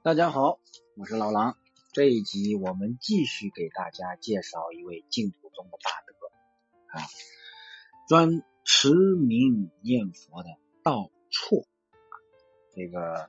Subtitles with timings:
[0.00, 0.60] 大家好，
[0.94, 1.56] 我是老狼。
[1.92, 6.14] 这一集我们继续给大家介绍一位净土宗的大德
[6.86, 7.02] 啊，
[8.06, 10.50] 专持名念佛的
[10.84, 11.66] 道绰。
[12.76, 13.28] 这个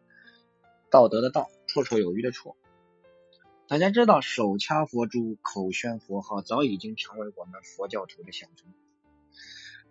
[0.92, 2.56] 道德的道，绰绰有余的绰。
[3.68, 8.68] 大家知道，手掐佛珠，口宣佛号，早已经成为我们佛教徒的象征。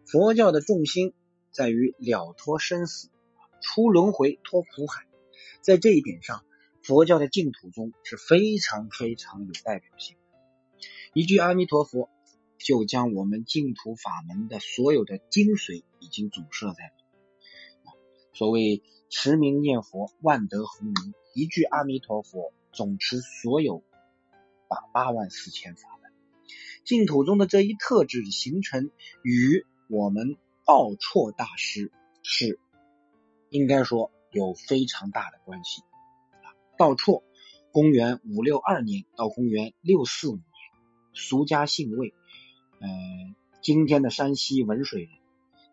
[0.06, 1.12] 佛教的重心
[1.50, 3.10] 在于了脱生死，
[3.60, 5.08] 出轮回，脱苦海。
[5.60, 6.44] 在这一点上，
[6.88, 10.88] 佛教的净土宗是非常非常有代表性的。
[11.12, 12.08] 一句阿弥陀佛，
[12.56, 17.92] 就将我们净土法门的所有的精髓已经总摄在里。
[18.32, 20.94] 所谓持名念佛，万德洪名，
[21.34, 23.82] 一句阿弥陀佛，总持所有
[24.66, 26.10] 八八万四千法门。
[26.84, 28.90] 净土宗的这一特质形成
[29.22, 32.58] 与我们道绰大师是
[33.50, 35.82] 应该说有非常大的关系。
[36.78, 37.24] 道绰，
[37.72, 40.44] 公元五六二年到公元六四五年，
[41.12, 42.14] 俗家姓魏，
[42.80, 45.10] 嗯，今天的山西文水人。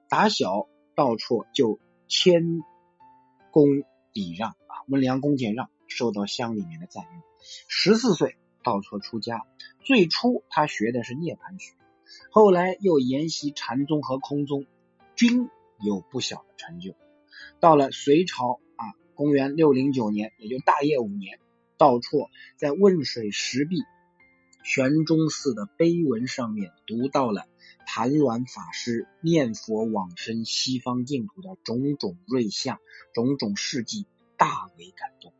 [0.09, 2.63] 打小道绰就谦
[3.51, 3.67] 恭
[4.13, 7.21] 礼让啊，温良恭俭让，受到乡里面的赞誉。
[7.67, 9.43] 十四岁，道绰出家。
[9.83, 11.75] 最初他学的是涅盘学。
[12.31, 14.65] 后来又研习禅宗和空宗，
[15.15, 16.95] 均有不小的成就。
[17.59, 18.59] 到了隋朝，
[19.15, 21.39] 公元六零九年，也就大业五年，
[21.77, 23.77] 道绰在汶水石壁
[24.63, 27.47] 玄中寺的碑文上面读到了
[27.87, 32.79] 盘鸾法师念佛往生西方净土的种种瑞相、
[33.13, 34.05] 种种事迹，
[34.37, 35.33] 大为感动。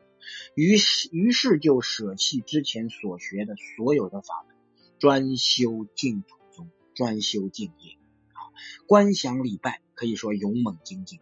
[0.56, 4.56] 于是，于是就舍弃之前所学的所有的法门，
[4.98, 6.70] 专修净土宗。
[6.96, 7.98] 专修净业
[8.32, 8.40] 啊，
[8.88, 11.20] 观想礼拜可以说勇猛精进。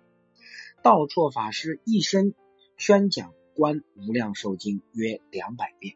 [0.83, 2.35] 道绰法师一生
[2.77, 5.95] 宣讲《观无量寿经》约两百遍。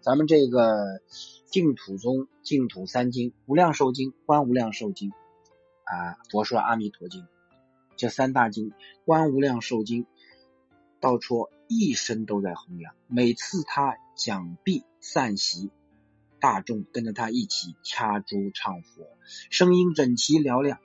[0.00, 1.00] 咱们这个
[1.46, 5.10] 净土宗净土三经《无量寿经》《观无量寿经》
[5.84, 7.22] 啊，《佛说阿弥陀经》
[7.96, 8.70] 这三大经，
[9.04, 10.04] 《观无量寿经》，
[11.00, 12.94] 道绰一生都在弘扬。
[13.06, 15.70] 每次他讲毕散席。
[16.38, 19.08] 大众跟着他一起掐珠唱佛，
[19.50, 20.78] 声音整齐嘹亮，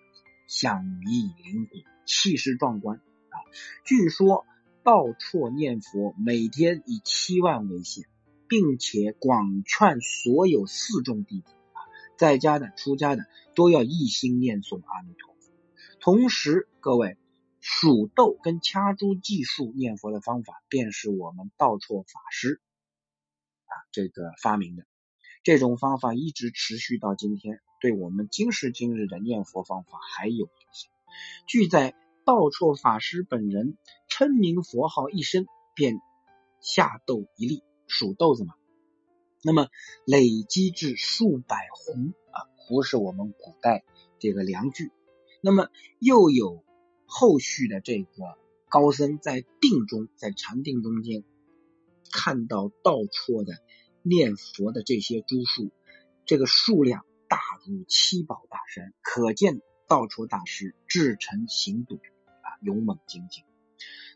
[0.48, 1.76] 响溢灵鼓，
[2.06, 3.36] 气势壮观啊！
[3.84, 4.46] 据说
[4.84, 8.06] 道绰念佛每天以七万为限，
[8.48, 11.80] 并且广劝所有四众弟子啊，
[12.18, 13.24] 在家的、出家的
[13.56, 15.52] 都要一心念诵阿弥陀佛。
[16.00, 17.18] 同时，各位
[17.60, 22.60] 数豆跟掐珠计数念佛的方法，便是我们道绰法师
[23.66, 24.86] 啊这个发明的。
[25.44, 30.92] 这种方法一直持续到今天，对我们今时今日的念佛方法还有影响。
[31.48, 31.94] 据在
[32.26, 33.78] 道绰法师本人
[34.08, 35.46] 称名佛号一声
[35.76, 36.00] 便
[36.60, 38.56] 下豆一粒，数豆子嘛。
[39.44, 39.68] 那么
[40.06, 43.84] 累积至数百斛啊，斛是我们古代
[44.20, 44.92] 这个量具。
[45.42, 46.64] 那么又有
[47.06, 48.10] 后续的这个
[48.70, 51.24] 高僧在定中，在禅定中间
[52.12, 53.54] 看到道绰的。
[54.04, 55.70] 念佛的这些株数，
[56.26, 59.62] 这个数量大如七宝大山，可见
[59.92, 63.44] 道绰大师至诚行笃啊，勇猛精进。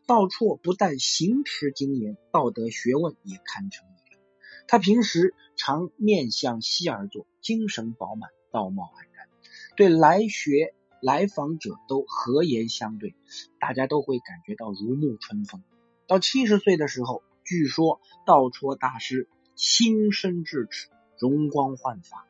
[0.08, 4.22] 道绰不但行持精严，道德学问也堪称一流。
[4.69, 9.28] 他平时常面向西而坐，精神饱满，道貌岸然，
[9.75, 13.14] 对来学来访者都和颜相对，
[13.59, 15.62] 大家都会感觉到如沐春风。
[16.08, 19.28] 到七十岁的时候，据说道绰大师。
[19.58, 20.88] 心生智齿，
[21.18, 22.25] 容光焕发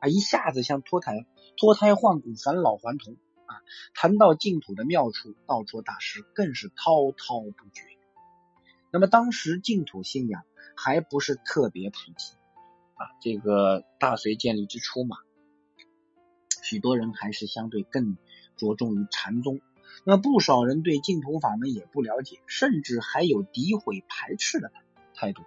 [0.00, 0.08] 啊！
[0.08, 3.16] 一下子像脱胎脱胎换骨，返老还童
[3.46, 3.62] 啊！
[3.94, 7.84] 谈到净土的妙处，道绰大师更是滔滔不绝。
[8.92, 10.42] 那么当时净土信仰
[10.76, 12.34] 还不是特别普及
[12.96, 15.18] 啊，这个大隋建立之初嘛，
[16.62, 18.16] 许多人还是相对更
[18.56, 19.60] 着重于禅宗。
[20.04, 24.72] 那不少人对净土法门也不了解，甚至还有诋毁排斥的
[25.14, 25.42] 态度。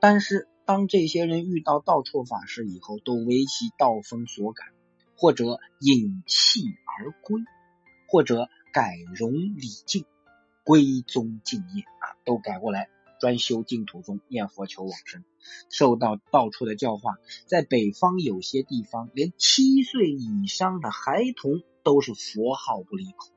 [0.00, 4.68] 但是，当这些人遇到道绰法师以后，都为其道风所感，
[5.16, 7.42] 或者隐气而归，
[8.06, 10.04] 或者改容礼敬，
[10.62, 12.88] 归宗敬业啊，都改过来
[13.18, 15.24] 专修净土宗，念佛求往生。
[15.70, 23.32] 受到道绰的教化，在北方有些地方，连七岁以上的孩童都是佛号不离口。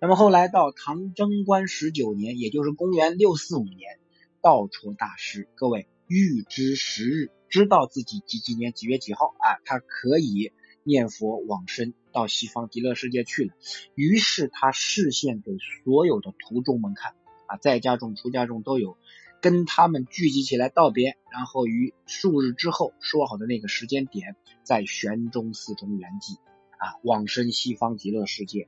[0.00, 4.00] 那么后来到唐贞观十九年，也就是公元六四五年。
[4.42, 9.62] 道绰大师，各位预知时日，知道自己几几年几月几号啊？
[9.64, 10.50] 他可以
[10.82, 13.54] 念佛往生到西方极乐世界去了。
[13.94, 15.52] 于是他示现给
[15.84, 17.14] 所有的徒众们看
[17.46, 18.98] 啊，在家中、出家中都有，
[19.40, 24.34] 跟他们聚集起来道别，然后于数日之后说好的那个时间点，
[24.64, 26.38] 在玄中寺中圆寂，
[26.76, 28.66] 啊，往生西方极乐世界，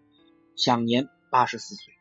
[0.54, 1.92] 享年八十四岁。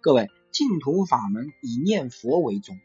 [0.00, 2.80] 各位，净土法门以念佛为宗，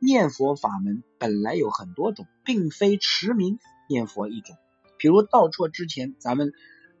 [0.00, 3.58] 念佛法门本来有很多种，并非持名
[3.88, 4.56] 念佛一种。
[4.96, 6.52] 比如道绰之前，咱们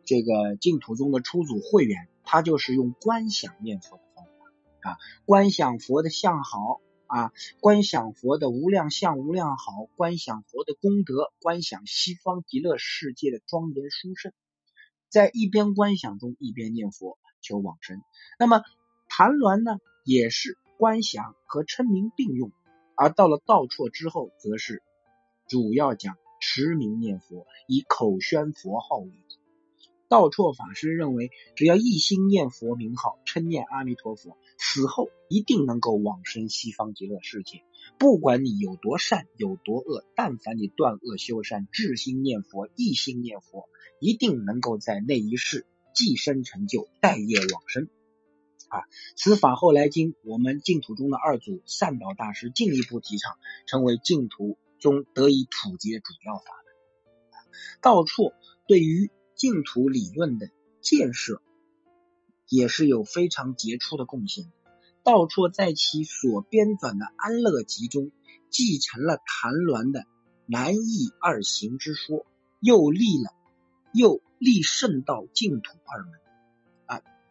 [0.04, 14.32] 这个净土宗的初祖慧远，他就是用观想念佛的方法啊，观想佛的相好啊，观想佛的无量相、无量好，观想佛的功德，观想西方极乐世界的庄严殊胜，
[15.08, 18.00] 在一边观想中一边念佛求往生。
[18.38, 18.62] 那么
[19.08, 22.52] 谭鸾呢，也是观想和称名并用，
[22.98, 24.82] 而到了道绰之后，则是
[25.46, 26.16] 主要讲。
[26.40, 29.38] 持名念佛，以口宣佛号为主。
[30.08, 37.64] 道绰法师认为，只要一心念佛名号，称念阿弥陀佛，死后一定能够往生西方极乐世界。
[37.98, 43.68] 不管你有多善，有多恶，但凡你断恶修善，至心念佛，一心念佛，
[43.98, 47.88] 一定能够在那一世即生成就，待业往生。
[48.68, 48.84] 啊，
[49.16, 53.36] 此法后来经我们净土中的二祖善导大师进一步提倡，
[53.66, 54.56] 成为净土。
[54.80, 57.42] 中得以普及的主要法门。
[57.80, 58.32] 道绰
[58.68, 60.50] 对于净土理论的
[60.80, 61.42] 建设
[62.48, 64.52] 也是有非常杰出的贡献。
[65.02, 68.12] 道绰在其所编纂的《安乐集》中，
[68.50, 70.06] 继承了谭鸾的
[70.46, 72.24] 南义二行之说，
[72.60, 73.34] 又立了
[73.92, 76.12] 又立圣道净土二门。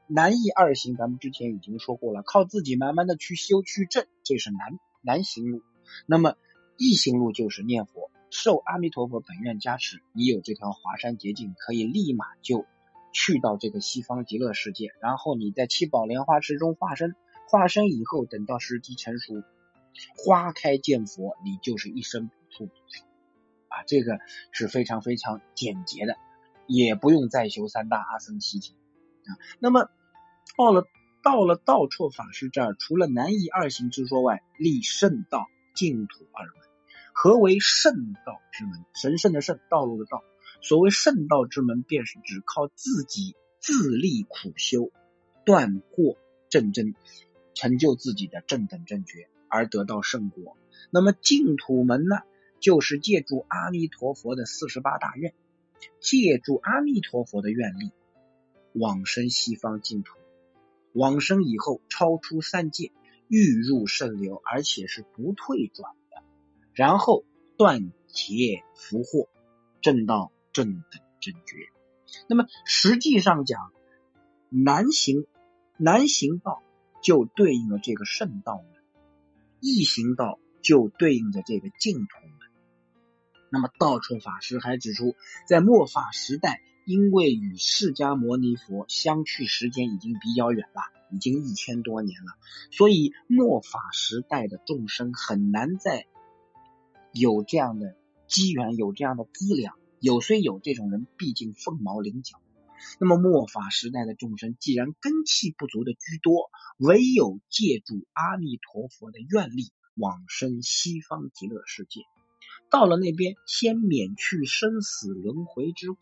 [0.07, 5.61] 啊，南义二行咱们之前已经说过了，靠自己慢慢的去修去证，这是南南行路。
[6.05, 6.35] 那么
[6.77, 12.65] 一行路就是念佛，受阿弥陀佛本愿加持，你有这条华山捷径，可以立马就
[13.13, 14.91] 去到这个西方极乐世界。
[15.01, 17.15] 然后你在七宝莲花池中化身，
[17.49, 19.43] 化身以后，等到时机成熟，
[20.17, 22.71] 花开见佛，你就是一生不处
[23.69, 23.83] 啊！
[23.87, 24.19] 这个
[24.51, 26.15] 是非常非常简洁的，
[26.67, 28.73] 也不用再修三大阿僧祇劫
[29.25, 29.39] 啊。
[29.59, 29.89] 那么
[30.57, 30.87] 到了
[31.23, 35.45] 到了道绰法师这儿，除了难易二行之说外，立圣道
[35.75, 36.55] 净土二门。
[37.13, 38.83] 何为圣道之门？
[38.95, 40.23] 神圣的圣，道路的道。
[40.61, 44.89] 所谓圣道之门，便是指靠自己自力苦修，
[45.45, 46.17] 断惑
[46.49, 46.95] 正真，
[47.53, 50.57] 成就自己的正等正觉，而得到圣果。
[50.89, 52.17] 那么净土门呢？
[52.59, 55.35] 就是借助阿弥陀佛的四十八大愿，
[55.99, 57.91] 借助阿弥陀佛的愿力，
[58.73, 60.16] 往生西方净土。
[60.97, 62.91] 往生以后，超出三界，
[63.27, 66.23] 欲入圣流，而且是不退转的。
[66.73, 67.23] 然后
[67.57, 69.29] 断邪福祸，
[69.81, 71.69] 正道正等正觉。
[72.27, 73.71] 那么实际上讲，
[74.49, 75.25] 难行
[75.77, 76.63] 难行道
[77.03, 78.81] 就对应了这个圣道门，
[79.59, 82.47] 易行道就对应着这个净土门。
[83.49, 85.15] 那么道绰法师还指出，
[85.47, 90.81] 在末法时代，因为与释迦牟尼佛相去时间已经比较远了，
[91.11, 92.31] 已经一千多年了，
[92.71, 96.07] 所以末法时代的众生很难再
[97.11, 97.97] 有这样的
[98.29, 102.39] 机缘，有这样的资粮，有虽有这种人，毕竟凤毛麟角。
[103.01, 111.99] 那么末法时代的众生，既然根气不足的居多，唯有借助阿弥陀佛的愿力，往生西方极乐世界。
[112.69, 115.97] 到了那边，先免去生死轮回之苦，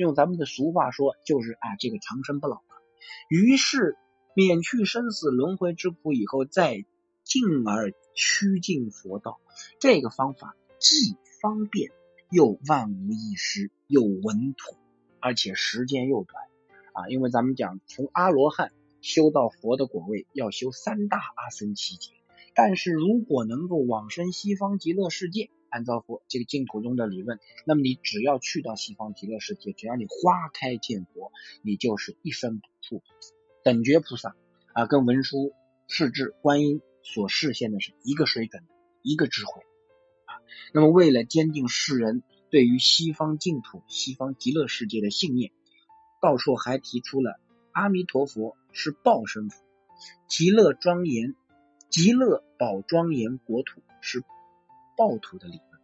[0.00, 2.62] 用咱们的俗话说，就是啊，这个长生不老了。
[3.28, 3.96] 于是
[4.34, 6.84] 免去生死轮回之苦以后，再。
[7.22, 9.38] 进而趋近佛道，
[9.78, 11.92] 这个方法既方便
[12.28, 14.76] 又万无一失，又稳妥，
[15.20, 16.42] 而且时间又短
[16.92, 17.08] 啊！
[17.08, 22.10] 因为咱们讲从阿罗汉修到佛的果位要修三大阿僧祇劫，
[22.56, 33.02] 但是如果能够往生西方极乐世界，按照佛这个净土中的理论，那么你只要去到西方极乐世界，只要你花开见佛，你就是一生不处
[33.64, 34.36] 等觉菩萨
[34.74, 35.52] 啊，跟文殊、
[35.88, 36.82] 世智、观音。
[37.02, 38.62] 所示现的是一个水准，
[39.02, 39.62] 一个智慧
[40.26, 40.36] 啊。
[40.74, 45.50] 那么，为了坚定世人对于西方净土、西方极乐世界的信念，
[46.20, 47.40] 道绰还提出了
[47.72, 49.64] 阿弥陀佛是报身佛，
[50.28, 51.34] 极乐庄严、
[51.88, 54.22] 极乐宝庄严国土是
[55.00, 55.80] 报土的理论。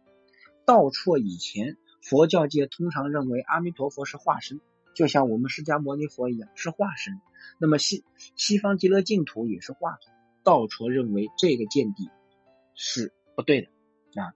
[0.63, 4.61] 道绰以前佛教界通常认为阿弥陀佛是化身，
[4.93, 7.19] 就像我们释迦牟尼佛一样是化身。
[7.59, 8.03] 那么西
[8.35, 10.11] 西方极乐净土也是化土。
[10.43, 12.11] 道绰认为这个见地
[12.75, 14.35] 是不对的啊！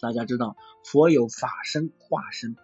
[0.00, 2.56] 大家知道，佛有法身、化身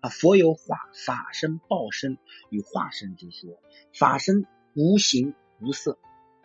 [0.00, 2.18] 啊，佛有化法身、报身
[2.50, 3.60] 与化身之说。
[3.92, 5.98] 法身无形无色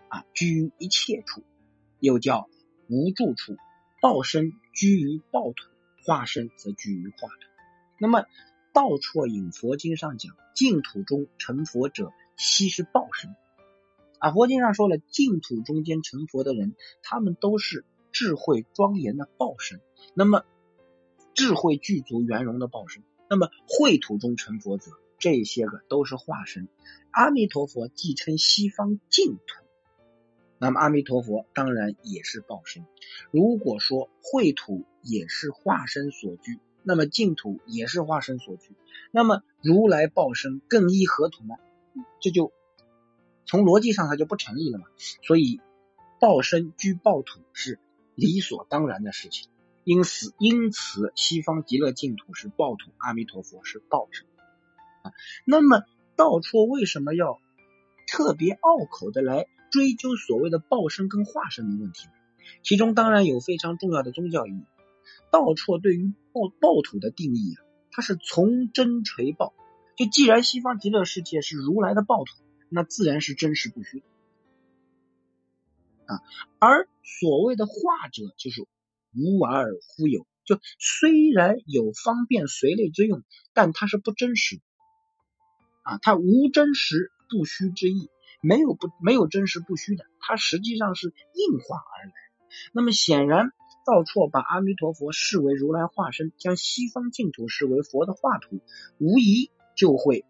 [0.07, 1.43] 啊，居于一切处，
[2.00, 2.48] 又叫
[2.88, 3.57] 无住处。
[4.01, 5.53] 道身居于道土，
[6.06, 7.50] 化身则居于化土。
[8.00, 8.22] 那么
[8.74, 13.36] 《道绰引佛经》上讲，净土中成佛者，悉是报身。
[14.20, 19.82] 啊，佛经上说了，净土中间成佛的人，他们都是智慧庄严的报身。
[20.13, 20.46] 那么
[21.34, 23.03] 智慧具足圆融的报身。
[23.29, 26.68] 那么秽土中成佛者，这些个都是化身。
[27.12, 29.65] 阿弥陀佛既称西方净土。
[30.59, 32.85] 那么阿弥陀佛当然也是报身。
[33.31, 38.75] 如果说秽土也是化身所居，那么净土也是化身所居。
[39.11, 41.55] 那么如来报身更依何土呢？
[42.19, 42.51] 这就
[43.45, 44.85] 从逻辑上它就不成立了嘛。
[45.23, 45.61] 所以
[46.19, 47.79] 报身居报土是
[48.13, 49.49] 理所当然的事情。
[49.85, 54.27] 因此，因此西方极乐净土是报土，阿弥陀佛是报身。
[55.45, 55.83] 那么
[56.17, 57.39] 道绰为什么要
[58.05, 59.47] 特别拗口的来？
[59.71, 62.07] 追究所谓的报身跟化身的问题，
[62.63, 64.63] 其中当然有非常重要的宗教意义。
[65.31, 69.53] 道绰对于报报土的定义啊，它是从真垂报。
[69.95, 72.33] 就既然西方极乐世界是如来的报土，
[72.69, 74.01] 那自然是真实不虚
[76.05, 76.21] 啊。
[76.57, 78.65] 而所谓的化者，就是
[79.13, 83.23] 无而忽有，就虽然有方便随类之用，
[83.53, 84.59] 但它是不真实
[85.83, 88.09] 啊，它无真实不虚之意。
[88.41, 92.13] 没有不没有真实不虚的，它实际上是应化而来。
[92.74, 93.51] 那么显然，
[93.86, 98.60] 道绰把阿弥陀佛视为如来化身，将西方净土视为佛的化土，
[98.98, 100.25] 无疑就会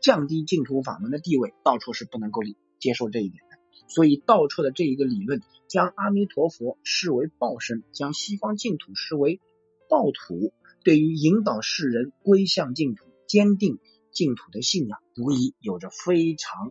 [0.00, 1.54] 降低净土法门的地位。
[1.64, 2.42] 道绰是不能够
[2.78, 3.58] 接受这一点的。
[3.88, 9.40] 所以道绰的这一个理论，将阿弥陀佛视为报身，将西方净土视为
[9.88, 10.52] 报土，
[10.84, 13.78] 对于引导世人归向净土、坚定
[14.12, 16.70] 净土的信仰，无疑有着非常。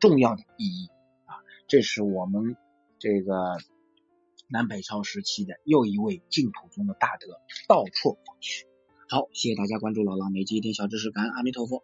[0.00, 0.88] 重要的意义
[1.24, 2.56] 啊，这是我们
[2.98, 3.58] 这个
[4.48, 8.66] 南北朝时期的又一位净土宗的大德道绰法师。
[9.08, 11.82] 好，谢谢大家关注老狼，每集一点小知识，感恩阿弥陀佛。